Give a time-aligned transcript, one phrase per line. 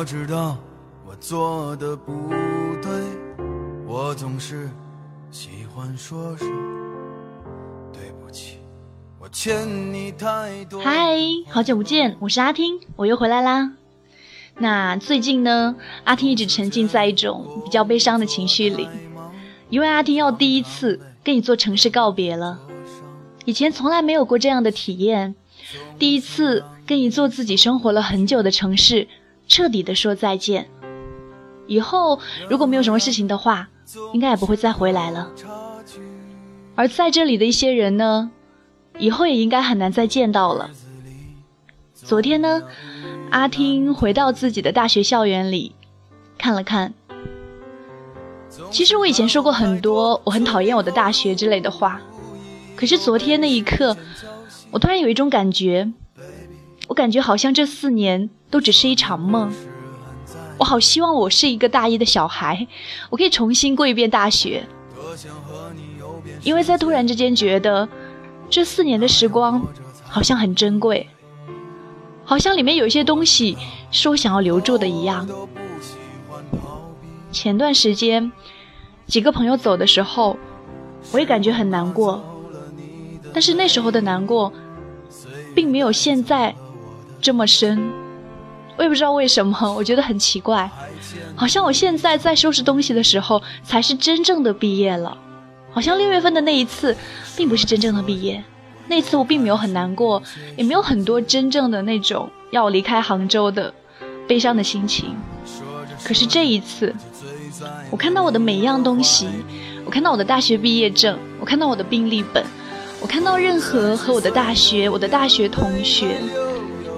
[0.00, 0.56] 我知道
[1.06, 2.30] 我做的不
[2.80, 2.90] 对，
[3.86, 4.70] 我总是
[5.30, 6.48] 喜欢说说
[7.92, 8.56] 对不起，
[9.18, 10.80] 我欠你太多。
[10.80, 11.18] 嗨，
[11.50, 13.72] 好久不见，我是阿听，我又回来啦。
[14.56, 18.88] 那最近呢，阿听一直沉浸在一种比较悲伤的情绪里，
[19.68, 22.58] 因为阿听要第一次跟一座城市告别了，
[23.44, 25.34] 以前从来没有过这样的体验，
[25.98, 29.06] 第一次跟一座自己生活了很久的城市
[29.50, 30.70] 彻底的说再见。
[31.66, 32.18] 以后
[32.48, 33.68] 如果没有什么事情的话，
[34.14, 35.30] 应该也不会再回来了。
[36.74, 38.30] 而在这里的一些人呢，
[38.98, 40.70] 以后也应该很难再见到了。
[41.92, 42.62] 昨天呢。
[43.30, 45.72] 阿听回到自己的大学校园里，
[46.36, 46.92] 看了看。
[48.72, 52.00] 其实我以前说过很多我很讨厌我的大学之类的话，
[52.74, 53.96] 可是昨天那一刻，
[54.72, 55.92] 我突然有一种感觉，
[56.90, 59.52] 我感觉好像这四年都只是一场梦。
[60.58, 62.66] 我好希望我是一个大一的小孩，
[63.10, 64.66] 我可以重新过一遍大学，
[66.42, 67.88] 因为在突然之间觉得，
[68.50, 69.64] 这四年的时光
[70.02, 71.08] 好像很珍贵。
[72.24, 73.56] 好像里面有一些东西
[73.92, 75.28] 是我想要留住的一样。
[77.30, 78.32] 前段时间，
[79.06, 80.36] 几个朋友走的时候，
[81.12, 82.20] 我也感觉很难过。
[83.32, 84.52] 但是那时候的难过，
[85.54, 86.54] 并没有现在
[87.20, 87.92] 这么深。
[88.76, 90.70] 我也不知道为什么， 我觉得很奇怪。
[91.36, 95.16] 好像我现在在收拾东西的时候，才是真正的毕业了。
[95.70, 96.96] 好像六月份的那一次，
[97.36, 98.42] 并不是真正的毕业。
[98.88, 100.22] 那次我并没有很难过，
[100.56, 103.72] 也没有很多真正的那种要离开杭州的
[104.26, 105.14] 悲伤的心情。
[106.02, 106.92] 可是这一次，
[107.90, 109.28] 我看到我的每一样东西，
[109.84, 112.44] 我看到我的大学毕业证，我看到我的病历本，
[113.00, 116.16] 我看到任何和我的大学、我的大学同学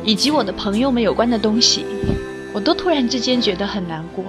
[0.04, 1.84] 以及我的朋友们有关的东西，
[2.52, 4.24] 我都突然之间觉得很难过，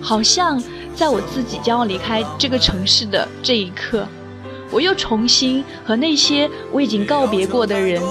[0.00, 0.62] 好像
[0.94, 4.06] 在我自己将要离开这个城市的这一刻。
[4.70, 8.02] 我又重新和那些我已经告别过的人，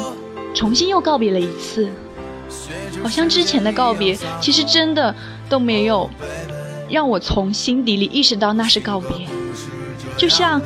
[0.53, 1.89] 重新又告别了一次，
[3.03, 5.13] 好像之前的告别其实真的
[5.49, 6.09] 都没有
[6.89, 9.27] 让我从心底里意识到那是告别。
[10.15, 10.61] 就像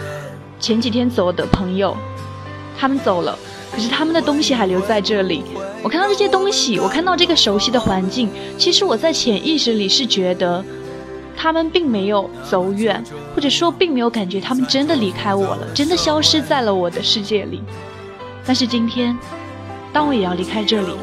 [0.60, 1.98] 前几天走的朋友，
[2.78, 3.36] 他们走了，
[3.72, 5.44] 可是他们的东西还留在这里。
[5.82, 10.64] 我看到这些东西，我看到这个熟悉的环境，其实我在潜意识里是觉得。
[11.42, 13.02] 他们并没有走远，
[13.34, 17.64] 或者说并没有感觉他们真的离开我了，真的消失在了我的世界里。
[18.46, 19.18] 但是今天，
[19.94, 20.94] 当我也要离开这里，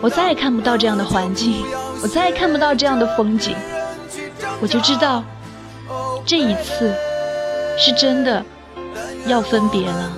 [0.00, 1.64] 我再也看不到这样的环境，
[2.00, 3.56] 我再也看不到这样的风景，
[4.60, 5.24] 我就知道，
[6.24, 6.94] 这一次
[7.76, 8.44] 是真的
[9.26, 10.12] 要分别了。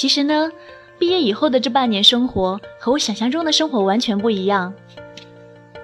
[0.00, 0.50] 其实呢，
[0.98, 4.72] 毕业以后的这半年生活和我想象中的生活完全不一样。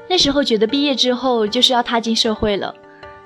[0.08, 2.74] 那时候觉得毕业之后就是要踏进社会了，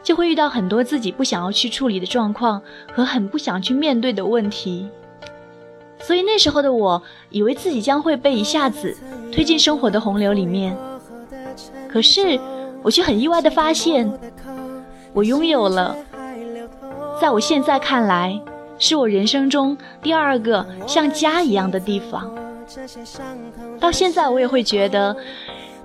[0.02, 2.60] 就会遇到很多自己不想要去处理的状况
[2.92, 4.88] 和很不想去面对的问题。
[6.00, 8.96] 所以那时候的我以为自己将会被一下子
[9.30, 10.76] 推进生活的洪流里面，
[11.88, 12.36] 可是
[12.82, 14.12] 我却很意外的发现，
[15.12, 15.96] 我拥有了，
[17.20, 18.42] 在我现在看来。
[18.80, 22.34] 是我人生中第二个像家一样的地方。
[23.78, 25.14] 到现在，我也会觉得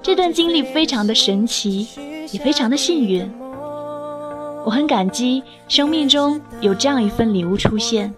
[0.02, 1.88] 这段经历非常的神奇，
[2.32, 3.30] 也非常的幸运。
[4.64, 8.12] 我很感激生命中有这样一份礼物出现。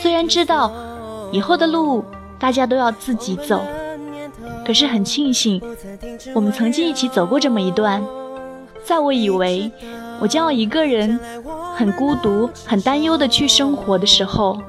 [0.00, 0.72] 虽然知道
[1.30, 2.02] 以后的路
[2.38, 3.62] 大家都要自己走，
[4.64, 5.60] 可是很庆幸
[6.34, 8.02] 我们曾经一起走过这么一段。
[8.84, 9.70] 在我以为
[10.20, 11.18] 我将要一个人
[11.74, 14.60] 很孤独、很担忧的去生活的时候，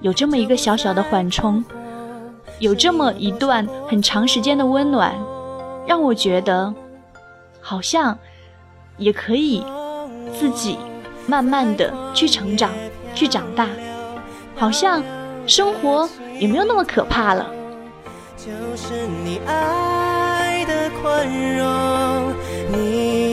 [0.00, 1.64] 有这么一个小小的缓冲，
[2.58, 5.14] 有这么一段很长时间的温暖，
[5.86, 6.72] 让我觉得
[7.60, 8.16] 好像
[8.98, 9.64] 也可以
[10.38, 10.78] 自己
[11.26, 12.70] 慢慢的去成长，
[13.14, 13.68] 去长大，
[14.54, 15.02] 好像
[15.46, 16.08] 生活
[16.38, 17.50] 也没有那么可怕了。
[18.36, 22.34] 就是你爱的宽容，
[22.72, 23.31] 你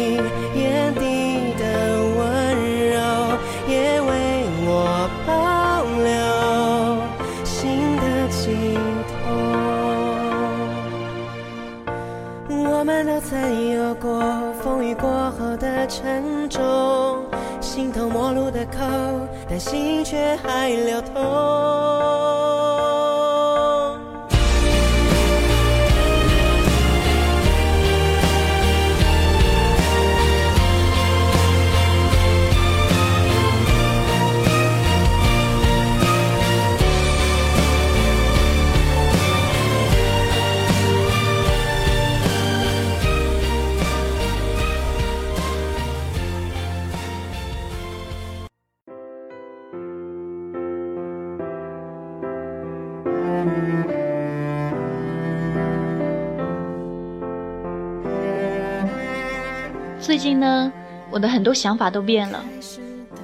[60.19, 60.69] 最近呢，
[61.09, 62.43] 我的很多想法都变了。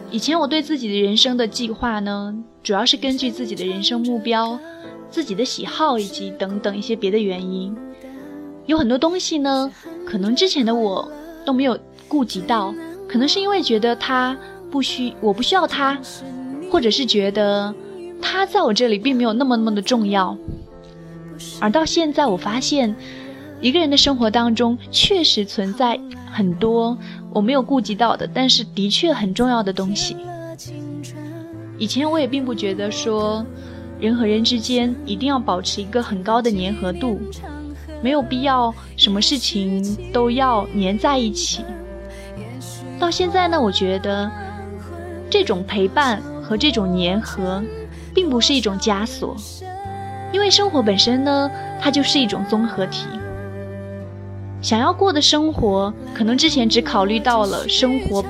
[0.09, 2.33] 以前我对自己的人生的计划呢，
[2.63, 4.57] 主要是根据自己的人生目标、
[5.09, 7.75] 自己的喜好以及等等一些别的原因。
[8.65, 9.69] 有很多东西呢，
[10.05, 11.11] 可能之前的我
[11.45, 11.77] 都没有
[12.07, 12.73] 顾及到，
[13.09, 14.37] 可能是因为觉得他
[14.71, 15.99] 不需，我不需要他，
[16.71, 17.75] 或者是觉得
[18.21, 20.37] 他在我这里并没有那么那么的重要。
[21.59, 22.95] 而到现在，我发现。
[23.61, 25.99] 一个人的生活当中，确实存在
[26.31, 26.97] 很多
[27.31, 30.15] 我没有顾及到的，但是的确很重要的东西。
[31.77, 33.45] 以前我也并不觉得说，
[33.99, 37.19] 人和人之间一定要保持一个很高的粘合度，
[38.01, 41.63] 没有必要什么事情都要粘在一起。
[42.99, 44.29] 到现在呢，我觉得
[45.29, 47.63] 这种陪伴和这种粘合，
[48.13, 49.35] 并不是一种枷锁，
[50.31, 51.49] 因为生活本身呢，
[51.81, 53.07] 它就是一种综合体。
[54.65, 58.25] 想要过的生活，可能之前只考虑到了生活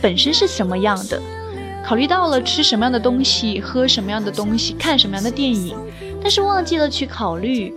[0.00, 1.20] 本身是什么样的，
[1.84, 5.76] 考虑到了吃什么样的东西、喝什么样的东西、看什么样的电影，
[6.22, 7.74] 但是忘记了去考虑，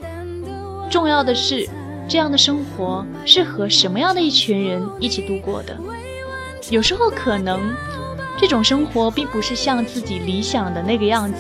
[0.92, 1.68] 重要的是
[2.08, 5.76] 这样的生活是和什么样的一群人一起度过的。
[6.70, 7.74] 有时候可能
[8.38, 11.40] 这种生活并不是像自己理想的那个样子，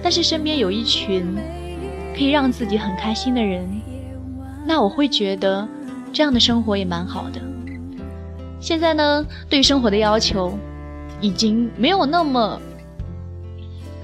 [0.00, 1.36] 但是身边有一群
[2.16, 3.68] 可以让自己很开心的人，
[4.64, 5.66] 那我会觉得。
[6.14, 7.40] 这样的生活也蛮好的。
[8.60, 10.56] 现在呢，对生活的要求
[11.20, 12.58] 已经没有那么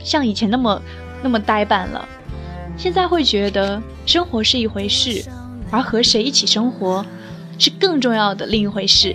[0.01, 0.83] 像以前那么
[1.23, 2.07] 那么呆板了。
[2.77, 5.25] 现在会觉得生活是一回事，
[5.71, 7.07] 而和谁一起生活
[7.59, 9.15] 是更重要的另一回事。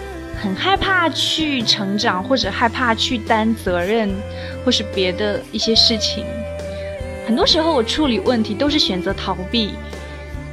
[0.41, 4.09] 很害怕去成长，或者害怕去担责任，
[4.65, 6.25] 或是别的一些事情。
[7.27, 9.69] 很多时候，我处理问题都是选择逃避，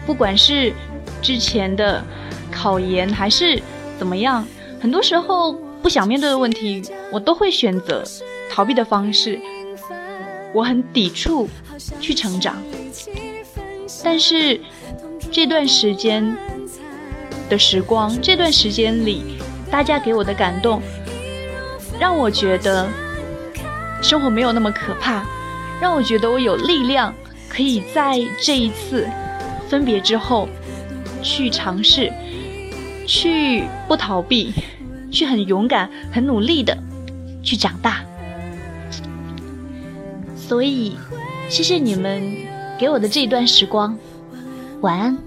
[0.06, 0.74] 不管是
[1.22, 2.04] 之前的
[2.50, 3.60] 考研还是
[3.98, 4.46] 怎么样，
[4.78, 8.04] 很多时候不想面对的问题，我都会选择
[8.50, 9.40] 逃避的方式。
[10.52, 11.48] 我很抵触
[11.98, 12.56] 去成长。
[14.04, 14.60] 但是
[15.32, 16.36] 这段时间
[17.48, 19.37] 的时光，这段时间里，
[19.70, 20.80] 大家给我的感动，
[22.00, 22.88] 让我觉得
[24.02, 25.24] 生活没有那么可怕，
[25.80, 27.14] 让我觉得我有力量，
[27.48, 29.08] 可以在这一次
[29.68, 30.48] 分别之后，
[31.22, 32.12] 去尝试，
[33.06, 34.54] 去不逃避，
[35.10, 36.76] 去很勇敢、很努力的
[37.42, 38.00] 去长大。
[40.36, 40.96] 所以，
[41.50, 42.22] 谢谢你们
[42.78, 43.96] 给我的这一段时光。
[44.80, 45.18] 晚安。